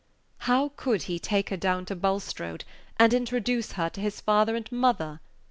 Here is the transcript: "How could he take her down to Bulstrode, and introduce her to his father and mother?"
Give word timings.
"How 0.49 0.69
could 0.77 1.03
he 1.03 1.19
take 1.19 1.51
her 1.51 1.57
down 1.57 1.85
to 1.85 1.95
Bulstrode, 1.95 2.63
and 2.97 3.13
introduce 3.13 3.73
her 3.73 3.87
to 3.91 4.01
his 4.01 4.19
father 4.19 4.55
and 4.55 4.65
mother?" 4.71 5.19